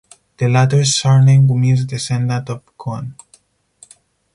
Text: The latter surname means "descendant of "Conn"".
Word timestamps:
The 0.37 0.49
latter 0.49 0.83
surname 0.83 1.45
means 1.61 1.85
"descendant 1.85 2.49
of 2.49 2.75
"Conn"". 2.75 3.13